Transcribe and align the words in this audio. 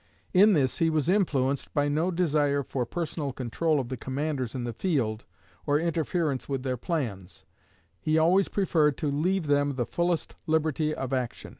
In 0.33 0.53
this 0.53 0.79
he 0.79 0.89
was 0.89 1.09
influenced 1.09 1.75
by 1.75 1.87
no 1.87 2.09
desire 2.09 2.63
for 2.63 2.87
personal 2.87 3.31
control 3.31 3.79
of 3.79 3.89
the 3.89 3.97
commanders 3.97 4.55
in 4.55 4.63
the 4.63 4.73
field 4.73 5.25
or 5.67 5.77
interference 5.77 6.49
with 6.49 6.63
their 6.63 6.75
plans; 6.75 7.45
he 7.99 8.17
always 8.17 8.47
preferred 8.47 8.97
to 8.97 9.11
leave 9.11 9.45
them 9.45 9.75
the 9.75 9.85
fullest 9.85 10.33
liberty 10.47 10.95
of 10.95 11.13
action. 11.13 11.49